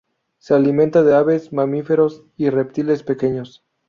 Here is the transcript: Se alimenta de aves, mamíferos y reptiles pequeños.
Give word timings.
Se 0.39 0.55
alimenta 0.55 1.03
de 1.03 1.13
aves, 1.13 1.53
mamíferos 1.53 2.23
y 2.35 2.49
reptiles 2.49 3.03
pequeños. 3.03 3.63